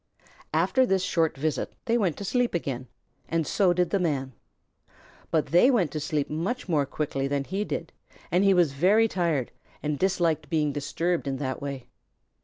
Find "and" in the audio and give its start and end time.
3.29-3.45, 8.31-8.43, 9.83-9.99